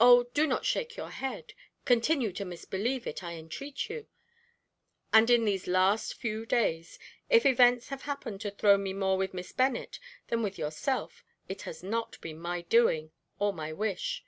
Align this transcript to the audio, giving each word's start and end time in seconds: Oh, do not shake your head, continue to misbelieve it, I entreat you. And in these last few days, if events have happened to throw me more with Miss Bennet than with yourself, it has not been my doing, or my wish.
Oh, 0.00 0.22
do 0.32 0.46
not 0.46 0.64
shake 0.64 0.96
your 0.96 1.10
head, 1.10 1.52
continue 1.84 2.32
to 2.32 2.46
misbelieve 2.46 3.06
it, 3.06 3.22
I 3.22 3.34
entreat 3.34 3.90
you. 3.90 4.06
And 5.12 5.28
in 5.28 5.44
these 5.44 5.66
last 5.66 6.14
few 6.14 6.46
days, 6.46 6.98
if 7.28 7.44
events 7.44 7.88
have 7.88 8.04
happened 8.04 8.40
to 8.40 8.50
throw 8.50 8.78
me 8.78 8.94
more 8.94 9.18
with 9.18 9.34
Miss 9.34 9.52
Bennet 9.52 9.98
than 10.28 10.42
with 10.42 10.56
yourself, 10.56 11.22
it 11.46 11.60
has 11.68 11.82
not 11.82 12.18
been 12.22 12.38
my 12.40 12.62
doing, 12.62 13.12
or 13.38 13.52
my 13.52 13.70
wish. 13.70 14.24